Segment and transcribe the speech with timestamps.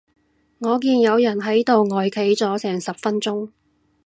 [0.57, 3.51] 我見有人喺度呆企咗成十分鐘